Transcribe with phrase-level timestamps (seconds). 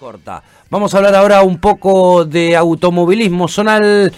[0.00, 0.42] corta.
[0.70, 4.10] Vamos a hablar ahora un poco de automovilismo zonal.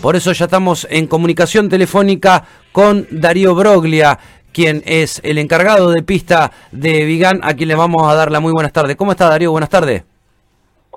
[0.00, 4.18] Por eso ya estamos en comunicación telefónica con Darío Broglia,
[4.50, 8.40] quien es el encargado de pista de Vigán, a quien le vamos a dar la
[8.40, 8.96] muy buenas tardes.
[8.96, 9.50] ¿Cómo está Darío?
[9.50, 10.04] Buenas tardes.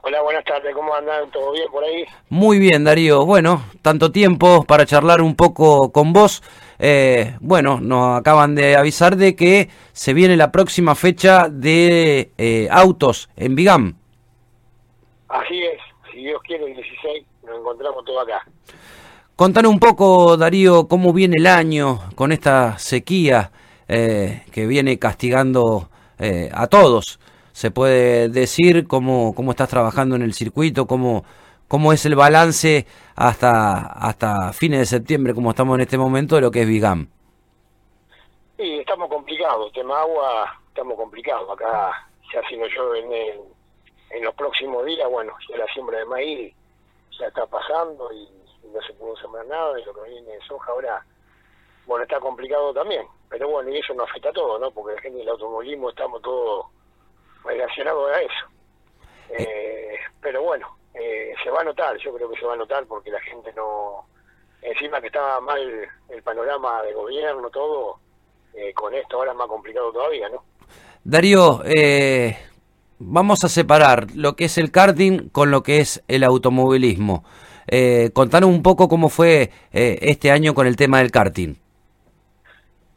[0.04, 0.74] Hola, buenas tardes.
[0.74, 1.30] ¿Cómo andan?
[1.30, 2.04] ¿Todo bien por ahí?
[2.30, 3.24] Muy bien, Darío.
[3.24, 6.42] Bueno, tanto tiempo para charlar un poco con vos.
[6.80, 12.68] Eh, bueno, nos acaban de avisar de que se viene la próxima fecha de eh,
[12.72, 13.96] autos en Vigam.
[15.30, 15.80] Así es,
[16.12, 18.44] si Dios quiere, el 16 nos encontramos todo acá.
[19.36, 23.52] Contanos un poco, Darío, cómo viene el año con esta sequía
[23.88, 25.90] eh, que viene castigando
[26.54, 27.20] a todos.
[27.62, 31.24] Se puede decir cómo, cómo estás trabajando en el circuito, cómo,
[31.68, 36.42] cómo es el balance hasta, hasta fines de septiembre, como estamos en este momento, de
[36.42, 37.08] lo que es Vigam.
[38.58, 41.48] Sí, estamos complicados, tema agua, estamos complicados.
[41.52, 43.40] Acá ya si no llueve
[44.10, 46.56] en, los próximos días, bueno, ya la siembra de maíz
[47.20, 48.28] ya está pasando y,
[48.74, 51.06] no se pudo sembrar nada, y lo que viene de soja ahora,
[51.86, 53.06] bueno, está complicado también.
[53.30, 54.72] Pero bueno, y eso nos afecta a todo, ¿no?
[54.72, 56.66] Porque la gente del automovilismo estamos todos
[57.44, 58.46] relacionados a eso.
[59.30, 62.58] Eh, eh pero bueno, eh, se va a notar, yo creo que se va a
[62.58, 64.06] notar porque la gente no,
[64.62, 68.00] encima que estaba mal el panorama de gobierno, todo,
[68.54, 70.44] eh, con esto ahora es más complicado todavía, ¿no?
[71.04, 72.38] Darío, eh,
[73.00, 77.24] vamos a separar lo que es el karting con lo que es el automovilismo.
[77.68, 81.56] Eh, contanos un poco cómo fue este año con el tema del karting.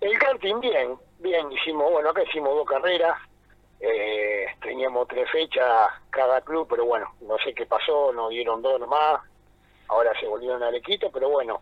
[0.01, 3.17] El karting bien, bien, hicimos, bueno, acá hicimos dos carreras,
[3.81, 4.24] eh,
[4.65, 9.21] teníamos tres fechas cada club, pero bueno, no sé qué pasó, nos dieron dos nomás,
[9.89, 11.61] ahora se volvieron a Alequito, pero bueno,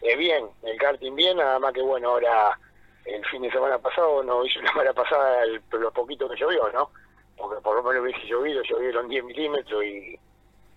[0.00, 2.58] eh, bien, el karting bien, nada más que bueno, ahora
[3.04, 6.70] el fin de semana pasado no hizo la semana pasada el, lo poquito que llovió,
[6.72, 6.90] ¿no?
[7.36, 10.18] Porque por lo menos hubiese llovido, llovieron 10 milímetros y,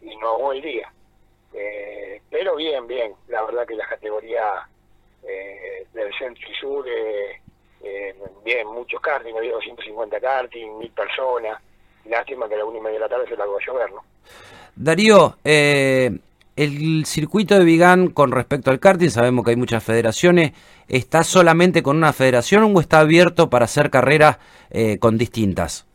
[0.01, 0.91] y no ahogó el día.
[1.53, 4.67] Eh, pero bien, bien, la verdad que la categoría
[5.23, 7.41] eh, del centro y sur eh,
[7.81, 11.61] eh, bien, muchos karting, había 250 karting, mil personas.
[12.09, 14.03] Lástima que a la una y media de la tarde se largó a llover, ¿no?
[14.75, 16.11] Darío, eh,
[16.55, 20.53] el circuito de Vigán con respecto al karting, sabemos que hay muchas federaciones,
[20.87, 25.85] ¿está solamente con una federación o está abierto para hacer carreras eh, con distintas?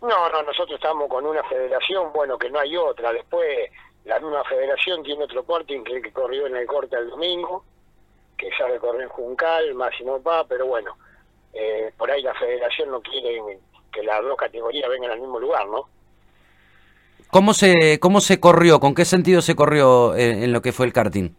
[0.00, 3.12] No, no, nosotros estamos con una federación, bueno, que no hay otra.
[3.12, 3.70] Después,
[4.04, 7.64] la misma federación tiene otro karting que, que corrió en el corte el domingo,
[8.38, 10.96] que sabe correr Juncal, Máximo Pa, pero bueno,
[11.52, 13.58] eh, por ahí la federación no quiere
[13.90, 15.88] que las dos categorías vengan al mismo lugar, ¿no?
[17.30, 18.80] ¿Cómo se, cómo se corrió?
[18.80, 21.30] ¿Con qué sentido se corrió en, lo que fue el karting?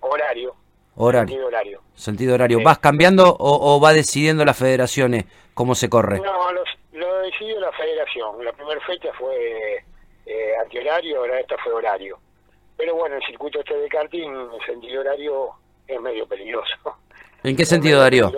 [0.00, 0.54] Horario.
[0.94, 1.28] Horario.
[1.28, 1.80] Sentido horario.
[1.94, 2.60] Sentido horario.
[2.62, 5.24] ¿Vas cambiando o, va decidiendo las federaciones
[5.54, 6.20] cómo se corre?
[6.20, 6.62] No, lo,
[6.92, 8.44] lo decidió la federación.
[8.44, 9.84] La primera fecha fue
[10.24, 12.18] eh, antihorario, ahora esta fue horario.
[12.76, 15.50] Pero bueno, el circuito este de karting, el sentido horario
[15.88, 16.76] es medio peligroso.
[17.42, 18.30] ¿En qué sentido, Darío?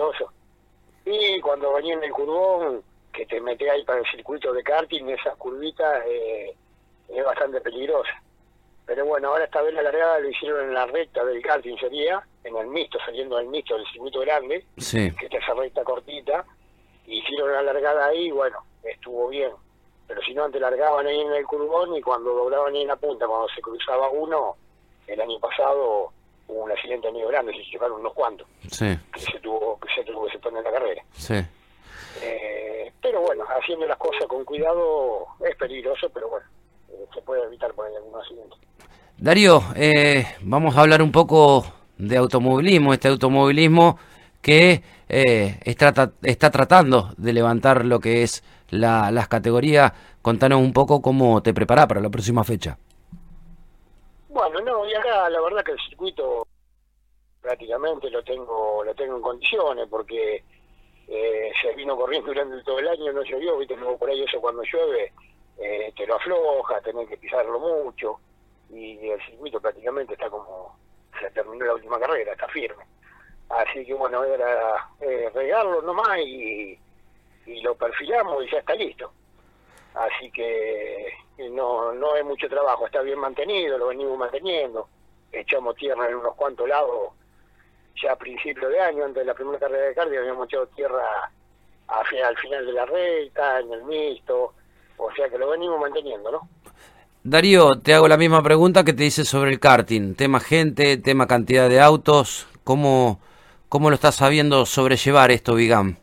[1.05, 5.05] Y cuando venía en el curvón, que te metes ahí para el circuito de karting,
[5.09, 6.55] esas curvitas eh,
[7.09, 8.21] es bastante peligrosa.
[8.85, 12.21] Pero bueno, ahora esta vez la largada lo hicieron en la recta del karting, sería,
[12.43, 15.11] en el mixto, saliendo del mixto del circuito grande, sí.
[15.17, 16.45] que está esa recta cortita,
[17.05, 19.51] hicieron la largada ahí, bueno, estuvo bien.
[20.07, 22.95] Pero si no, antes largaban ahí en el curvón y cuando doblaban ahí en la
[22.97, 24.57] punta, cuando se cruzaba uno,
[25.07, 26.11] el año pasado
[26.47, 28.47] hubo un accidente medio grande, se chocaron unos cuantos.
[28.69, 28.97] Sí.
[29.13, 31.03] Que se tuvo que se tuvo que se poner en la carrera.
[31.13, 31.35] Sí.
[32.21, 32.50] Eh,
[33.11, 36.45] pero bueno, haciendo las cosas con cuidado es peligroso, pero bueno,
[36.89, 38.55] eh, se puede evitar por ahí algún accidente.
[39.17, 41.65] Darío, eh, vamos a hablar un poco
[41.97, 43.99] de automovilismo, este automovilismo
[44.41, 49.91] que eh, está, está tratando de levantar lo que es la, las categorías.
[50.21, 52.77] Contanos un poco cómo te preparás para la próxima fecha.
[54.29, 56.47] Bueno, no, y acá la verdad que el circuito
[57.41, 60.45] prácticamente lo tengo lo tengo en condiciones porque
[61.13, 64.39] eh, se vino corriendo durante todo el año, no llovió, viste, luego por ahí eso
[64.39, 65.11] cuando llueve
[65.57, 68.17] eh, te lo afloja, tenés que pisarlo mucho
[68.69, 70.73] y el circuito prácticamente está como,
[71.19, 72.85] se terminó la última carrera, está firme.
[73.49, 76.79] Así que bueno, era eh, regarlo nomás y,
[77.45, 79.11] y lo perfilamos y ya está listo.
[79.93, 81.11] Así que
[81.51, 84.87] no, no es mucho trabajo, está bien mantenido, lo venimos manteniendo.
[85.33, 87.11] Echamos tierra en unos cuantos lados
[88.01, 91.31] ya a principio de año, antes de la primera carrera de cardio, habíamos echado tierra
[91.87, 94.53] al final de la recta, en el mixto,
[94.97, 96.47] o sea que lo venimos manteniendo, ¿no?
[97.23, 101.27] Darío, te hago la misma pregunta que te hice sobre el karting, tema gente, tema
[101.27, 103.19] cantidad de autos, ¿cómo,
[103.69, 105.97] cómo lo estás sabiendo sobrellevar esto, Vigam?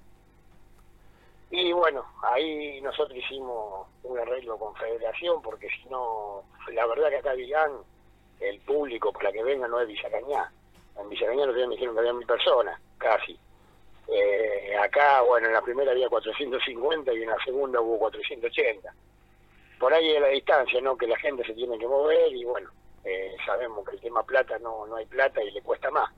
[1.51, 6.43] Y bueno, ahí nosotros hicimos un arreglo con Federación, porque si no,
[6.73, 7.71] la verdad que acá digan,
[8.41, 10.53] el público para que venga no es Villacañá.
[10.99, 13.39] En Villacañá lo me dijeron que había mil personas, casi.
[14.09, 18.93] Eh, acá, bueno, en la primera había 450 y en la segunda hubo 480.
[19.79, 20.97] Por ahí es la distancia, ¿no?
[20.97, 22.71] Que la gente se tiene que mover y bueno,
[23.05, 26.11] eh, sabemos que el tema plata no, no hay plata y le cuesta más.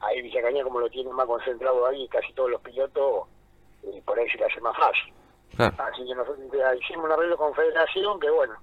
[0.00, 3.28] Ahí Villacañá como lo tiene más concentrado ahí, casi todos los pilotos,
[3.82, 5.12] y por ahí se le hace más fácil.
[5.58, 6.46] Así que nosotros
[6.80, 8.54] hicimos un arreglo con Federación que bueno,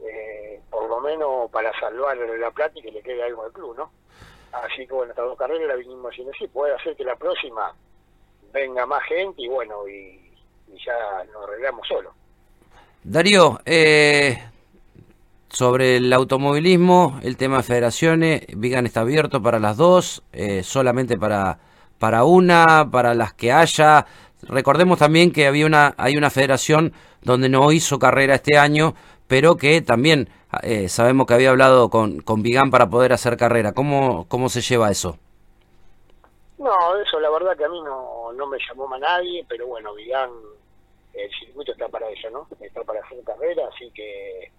[0.00, 3.76] eh, por lo menos para salvar la plata y que le quede algo al club,
[3.76, 3.90] ¿no?
[4.52, 6.46] Así que bueno, estas dos carreras la vinimos haciendo así.
[6.48, 7.74] Puede hacer que la próxima
[8.52, 10.20] venga más gente y bueno, y,
[10.84, 12.12] ya nos arreglamos solo.
[13.02, 14.38] Darío, eh,
[15.48, 21.18] sobre el automovilismo, el tema de federaciones, Vigan está abierto para las dos, eh, solamente
[21.18, 21.58] para,
[21.98, 24.06] para una, para las que haya.
[24.42, 28.94] Recordemos también que había una, hay una federación donde no hizo carrera este año,
[29.32, 30.28] pero que también
[30.62, 33.72] eh, sabemos que había hablado con, con Vigan para poder hacer carrera.
[33.72, 35.16] ¿Cómo, ¿Cómo se lleva eso?
[36.58, 39.94] No, eso la verdad que a mí no, no me llamó más nadie, pero bueno,
[39.94, 40.28] Vigan,
[41.14, 42.46] el circuito está para eso, ¿no?
[42.60, 44.52] Está para hacer carrera, así que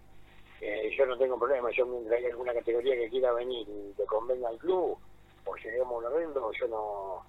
[0.61, 1.69] eh, yo no tengo problema.
[1.69, 4.97] Yo mientras hay alguna categoría que quiera venir y que convenga al club,
[5.45, 7.23] o lleguemos a un yo no,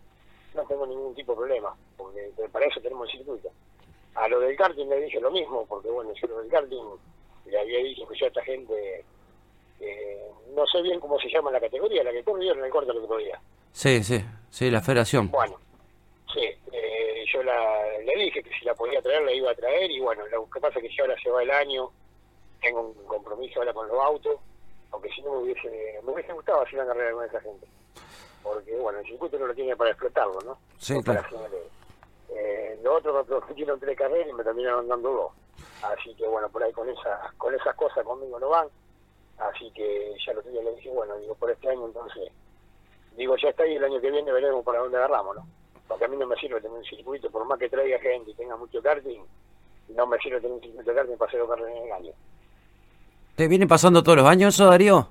[0.54, 3.50] no tengo ningún tipo de problema, porque para eso tenemos el circuito.
[4.14, 6.84] A lo del karting le dije lo mismo, porque bueno, yo lo del karting
[7.46, 9.04] le había dicho que yo a esta gente,
[9.80, 12.90] eh, no sé bien cómo se llama la categoría, la que corrieron en el corte
[12.90, 13.40] el otro día.
[13.72, 15.30] Sí, sí, sí, la federación.
[15.30, 15.58] Bueno,
[16.32, 19.90] sí, eh, yo la, le dije que si la podía traer, la iba a traer,
[19.90, 21.90] y bueno, lo que pasa es que ya ahora se va el año,
[22.60, 24.36] tengo un compromiso ahora con los autos,
[24.90, 27.66] aunque si no me hubiese, me hubiese gustado hacer una carrera con esa gente.
[28.42, 30.58] Porque bueno, el circuito no lo tiene para explotarlo, ¿no?
[30.78, 31.24] Sí, claro.
[32.30, 35.32] Eh, lo otro me propusieron tres carreras y me terminaron dando dos.
[35.92, 38.68] Así que bueno, por ahí con esas, con esas cosas conmigo no van.
[39.38, 42.30] Así que ya lo tenía le dije, bueno, digo, por este año entonces,
[43.16, 45.46] digo, ya está y el año que viene veremos para dónde agarramos, ¿no?
[45.88, 48.34] Porque a mí no me sirve tener un circuito, por más que traiga gente y
[48.34, 49.22] tenga mucho karting,
[49.88, 52.12] no me sirve tener un circuito de karting para hacer carreras en el año.
[53.36, 55.08] ¿Te viene pasando todos los años eso, Darío?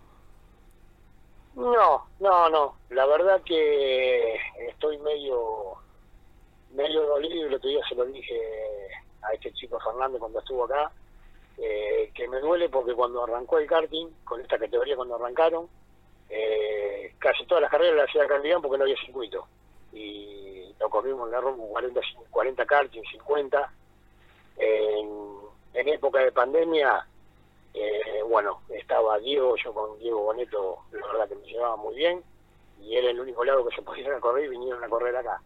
[1.55, 2.75] No, no, no.
[2.89, 4.35] La verdad que
[4.69, 5.75] estoy medio
[6.71, 8.33] medio dolido y el otro día se lo dije
[9.25, 10.91] a este chico Fernando cuando estuvo acá,
[11.57, 15.67] eh, que me duele porque cuando arrancó el karting, con esta categoría cuando arrancaron,
[16.29, 19.47] eh, casi todas las carreras las hacía Candidán porque no había circuito.
[19.91, 23.73] Y lo corrimos en la rumbo 40, 40 karting, 50.
[24.57, 25.09] En,
[25.73, 27.07] en época de pandemia
[27.73, 32.23] eh, bueno, estaba Diego, yo con Diego Boneto, la verdad que me llevaba muy bien,
[32.79, 35.41] y era el único lado que se podían correr y vinieron a correr acá.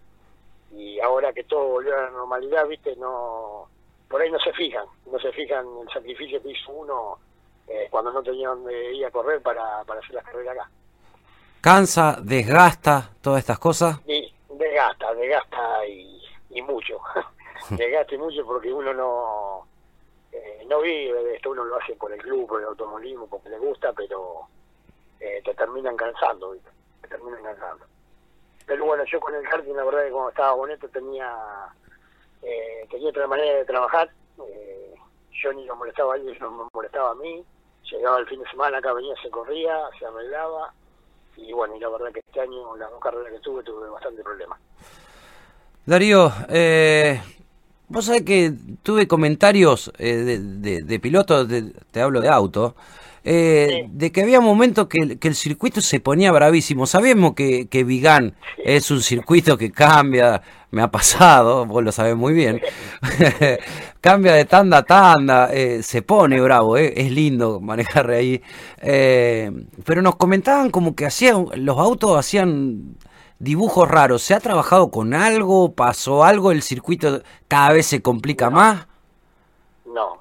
[0.72, 3.70] Y ahora que todo volvió a la normalidad, viste, no
[4.08, 7.18] por ahí no se fijan, no se fijan el sacrificio que hizo uno
[7.68, 10.70] eh, cuando no tenían donde ir a correr para, para hacer las carreras acá.
[11.60, 14.00] ¿Cansa, desgasta todas estas cosas?
[14.06, 16.22] Sí, desgasta, desgasta y,
[16.52, 17.00] y mucho.
[17.72, 19.68] desgasta y mucho porque uno no
[20.32, 23.50] eh, no vive de esto, uno lo hace por el club, por el automovilismo, porque
[23.50, 24.48] le gusta, pero
[25.20, 26.56] eh, te terminan cansando,
[27.02, 27.86] te terminan cansando.
[28.68, 31.34] Pero bueno, yo con el karting, la verdad que cuando estaba bonito tenía,
[32.44, 34.10] eh, tenía otra manera de trabajar,
[34.48, 34.94] eh,
[35.42, 37.44] yo ni lo molestaba a ellos, no me molestaba a mí,
[37.90, 40.74] llegaba el fin de semana, acá venía, se corría, se arreglaba,
[41.38, 44.22] y bueno, y la verdad que este año, las dos carreras que tuve, tuve bastante
[44.22, 44.60] problemas.
[45.86, 47.22] Darío, eh,
[47.90, 51.48] Vos sabés que tuve comentarios eh, de, de, pilotos,
[51.92, 52.76] te hablo de auto,
[53.30, 56.86] eh, de que había momentos que, que, el circuito se ponía bravísimo.
[56.86, 60.42] Sabemos que, que Vigán es un circuito que cambia,
[60.72, 62.62] me ha pasado, vos lo sabés muy bien,
[64.02, 68.42] cambia de tanda a tanda, eh, se pone bravo, es lindo manejar ahí.
[68.80, 72.96] pero nos comentaban como que hacían, los autos hacían
[73.40, 74.22] dibujos raros.
[74.22, 75.74] ¿Se ha trabajado con algo?
[75.74, 76.54] ¿Pasó algo?
[76.54, 78.88] ¿El circuito cada vez se complica más?
[79.86, 80.20] No,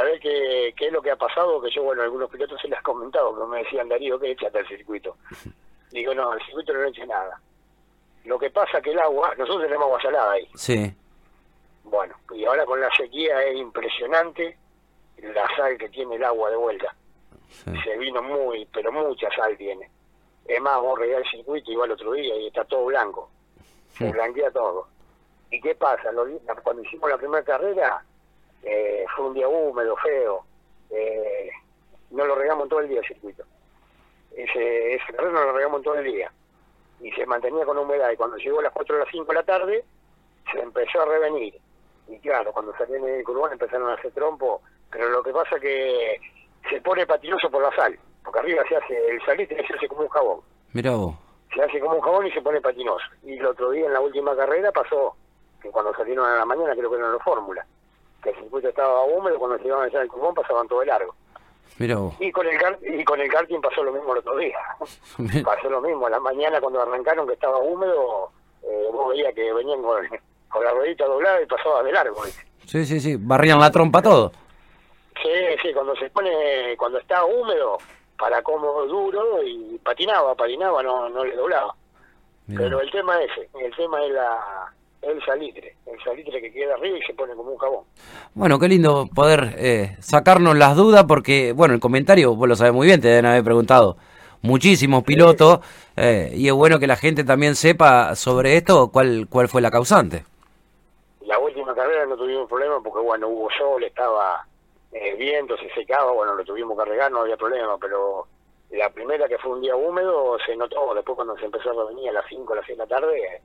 [0.00, 1.60] se, ¿sabe qué, qué, es lo que ha pasado?
[1.60, 4.60] Que yo, bueno, algunos pilotos se les ha comentado, que me decían, Darío, que échate
[4.60, 5.16] el circuito.
[5.90, 7.40] Digo, no, el circuito no echa nada.
[8.24, 10.48] Lo que pasa que el agua, nosotros tenemos agua salada ahí.
[10.54, 10.94] Sí.
[11.84, 14.56] Bueno, y ahora con la sequía es impresionante
[15.22, 16.94] la sal que tiene el agua de vuelta.
[17.64, 19.90] Se vino muy, pero mucha sal tiene.
[20.46, 23.30] Es más, vos regar el circuito y va el otro día y está todo blanco.
[23.96, 24.88] Se blanquea todo.
[25.50, 26.10] ¿Y qué pasa?
[26.62, 28.04] cuando hicimos la primera carrera,
[28.62, 30.44] eh, fue un día húmedo, feo.
[30.90, 31.50] Eh,
[32.10, 33.44] no lo regamos todo el día el circuito.
[34.36, 36.32] Ese, ese carrera no lo regamos todo el día.
[37.00, 38.10] Y se mantenía con humedad.
[38.10, 39.84] Y cuando llegó a las 4 o las 5 de la tarde,
[40.52, 41.54] se empezó a revenir.
[42.08, 45.60] y claro, cuando salían en el Urbano empezaron a hacer trompo, pero lo que pasa
[45.60, 46.20] que
[46.68, 50.02] se pone patinoso por la sal, porque arriba se hace, el salitre se hace como
[50.02, 50.40] un jabón.
[50.72, 51.14] Mira vos.
[51.54, 53.04] Se hace como un jabón y se pone patinoso.
[53.22, 55.16] Y el otro día en la última carrera pasó
[55.62, 57.66] que cuando salieron a la mañana creo que eran los fórmula,
[58.22, 60.86] que el circuito estaba húmedo, cuando se iban a echar el cubón pasaban todo de
[60.86, 61.14] largo.
[61.78, 62.14] Mira vos.
[62.20, 64.58] Y con el y con el karting pasó lo mismo el otro día.
[65.44, 68.30] pasó lo mismo, a la mañana cuando arrancaron que estaba húmedo,
[68.62, 70.06] eh, vos veías que venían con,
[70.48, 72.22] con la ruedita doblada y pasaba de largo.
[72.66, 74.32] Sí, sí, sí, barrían la trompa todo.
[75.22, 75.30] Sí,
[75.62, 77.78] sí, cuando se pone, cuando está húmedo,
[78.18, 81.74] para cómodo duro y patinaba, patinaba, no, no le doblaba.
[82.46, 86.74] Pero el tema es ese, el tema es la, el salitre, el salitre que queda
[86.74, 87.84] arriba y se pone como un jabón.
[88.34, 92.72] Bueno, qué lindo poder eh, sacarnos las dudas porque, bueno, el comentario, vos lo sabés
[92.72, 93.96] muy bien, te deben haber preguntado
[94.42, 95.60] muchísimos pilotos
[95.96, 99.70] eh, y es bueno que la gente también sepa sobre esto cuál, cuál fue la
[99.70, 100.24] causante.
[101.22, 104.44] La última carrera no tuvimos problema porque, bueno, hubo sol, estaba
[104.92, 108.26] eh, viento, se secaba, bueno, lo tuvimos que arreglar, no había problema, pero
[108.70, 112.10] la primera que fue un día húmedo se notó, después cuando se empezó a venir
[112.10, 113.42] a las 5 a las 6 de la tarde,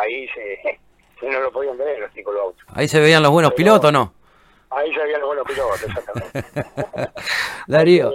[0.00, 0.58] ahí se,
[1.20, 2.64] se, no lo podían ver los chicos los autos.
[2.74, 4.14] Ahí se veían los buenos pilotos, ¿no?
[4.70, 6.44] Ahí se veían los buenos pilotos, exactamente.
[7.66, 8.12] Darío,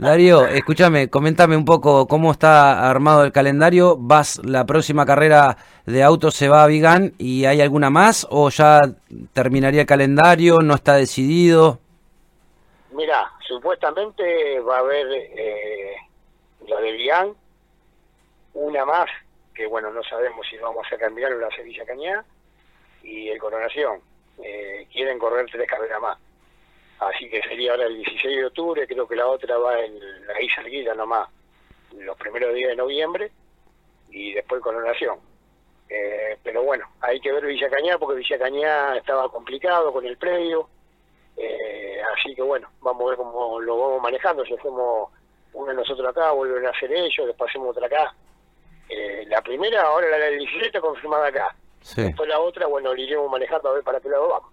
[0.00, 3.96] Darío, escúchame, coméntame un poco cómo está armado el calendario.
[3.96, 8.50] ¿Vas la próxima carrera de autos se va a Vigán y hay alguna más o
[8.50, 8.80] ya
[9.32, 10.60] terminaría el calendario?
[10.60, 11.78] ¿No está decidido?
[12.92, 15.94] Mira, supuestamente va a haber eh,
[16.66, 17.32] la de Vigán,
[18.54, 19.06] una más
[19.66, 22.24] bueno, no sabemos si vamos a cambiar la Sevilla Cañá,
[23.02, 24.00] y el Coronación.
[24.42, 26.18] Eh, quieren correr tres carreras más.
[27.00, 30.40] Así que sería ahora el 16 de octubre, creo que la otra va en la
[30.40, 31.28] Isla Guida nomás,
[31.98, 33.32] los primeros días de noviembre,
[34.10, 35.18] y después Coronación.
[35.88, 40.16] Eh, pero bueno, hay que ver Villa Cañá, porque Villa Cañá estaba complicado con el
[40.16, 40.68] predio,
[41.36, 45.10] eh, así que bueno, vamos a ver cómo lo vamos manejando, si hacemos
[45.54, 48.14] uno de nosotros acá, vuelven a hacer ellos, después hacemos otra acá
[48.92, 51.54] eh, la primera, ahora la del 17 confirmada acá.
[51.96, 54.50] Después la otra, bueno, la iremos manejando a ver para qué lado vamos.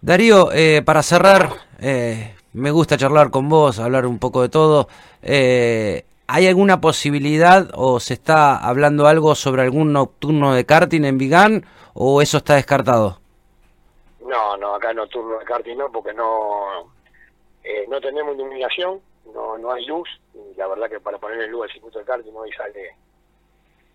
[0.00, 4.88] Darío, eh, para cerrar, eh, me gusta charlar con vos, hablar un poco de todo.
[5.22, 11.66] ¿Hay alguna posibilidad o se está hablando algo sobre algún nocturno de karting en Vigán
[11.94, 13.20] o eso está descartado?
[14.24, 16.90] No, no, acá nocturno de karting no, porque no,
[17.88, 19.00] no tenemos iluminación,
[19.34, 22.32] no, no hay luz, y la verdad que para poner luz al circuito de karting
[22.34, 22.96] hoy sale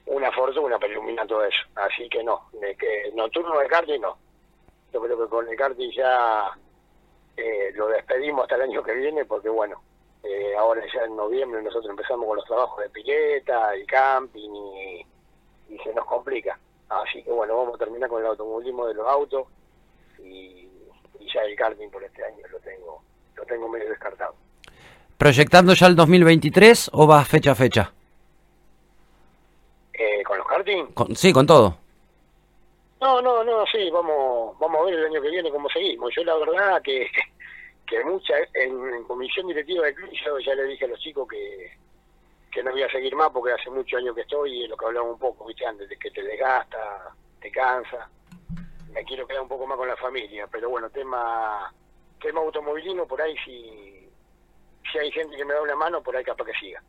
[0.07, 1.59] una fortuna para iluminar todo eso.
[1.75, 4.17] Así que no, de que nocturno de karting no.
[4.93, 6.49] Yo creo que con el karting ya
[7.35, 9.81] eh, lo despedimos hasta el año que viene porque bueno,
[10.23, 15.05] eh, ahora ya en noviembre nosotros empezamos con los trabajos de pileta y camping y,
[15.83, 16.57] se nos complica.
[16.89, 19.47] Así que bueno, vamos a terminar con el automovilismo de los autos
[20.19, 20.69] y,
[21.33, 23.01] ya el karting por este año lo tengo,
[23.35, 24.33] lo tengo medio descartado.
[25.17, 27.93] ¿Proyectando ya el 2023 o va fecha a fecha?
[31.15, 31.77] Sí, con todo.
[32.99, 36.11] No, no, no, sí, vamos, vamos a ver el año que viene cómo seguimos.
[36.15, 37.07] Yo la verdad que,
[37.85, 41.71] que mucha, en, comisión directiva de club yo ya le dije a los chicos que,
[42.51, 44.85] que no voy a seguir más porque hace muchos años que estoy y lo que
[44.85, 48.09] hablamos un poco, viste, antes de que te desgasta, te cansa.
[48.91, 51.71] Me quiero quedar un poco más con la familia, pero bueno, tema,
[52.19, 54.09] tema automovilismo, por ahí si,
[54.91, 56.81] si hay gente que me da una mano, por ahí capaz que siga.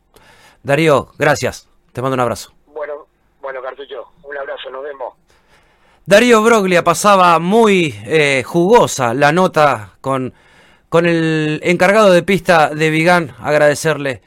[0.63, 1.69] Darío, gracias.
[1.93, 2.58] Te mando un abrazo.
[3.49, 5.15] Bueno, Cartucho, un abrazo, nos vemos.
[6.05, 10.35] Darío Broglia pasaba muy eh, jugosa la nota con,
[10.87, 13.33] con el encargado de pista de Vigán.
[13.39, 14.21] Agradecerle